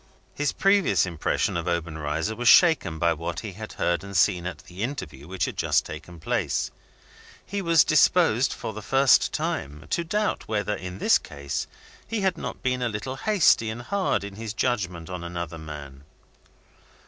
His 0.33 0.51
previous 0.51 1.05
impression 1.05 1.55
of 1.55 1.67
Obenreizer 1.67 2.35
was 2.35 2.47
shaken 2.47 2.97
by 2.97 3.13
what 3.13 3.41
he 3.41 3.51
had 3.51 3.73
heard 3.73 4.03
and 4.03 4.17
seen 4.17 4.47
at 4.47 4.57
the 4.63 4.81
interview 4.81 5.27
which 5.27 5.45
had 5.45 5.55
just 5.57 5.85
taken 5.85 6.19
place. 6.19 6.71
He 7.45 7.61
was 7.61 7.83
disposed, 7.83 8.51
for 8.51 8.73
the 8.73 8.81
first 8.81 9.31
time, 9.31 9.85
to 9.91 10.03
doubt 10.03 10.47
whether, 10.47 10.73
in 10.73 10.97
this 10.97 11.19
case, 11.19 11.67
he 12.07 12.21
had 12.21 12.35
not 12.35 12.63
been 12.63 12.81
a 12.81 12.89
little 12.89 13.17
hasty 13.17 13.69
and 13.69 13.83
hard 13.83 14.23
in 14.23 14.37
his 14.37 14.53
judgment 14.55 15.07
on 15.07 15.23
another 15.23 15.59
man. 15.59 16.03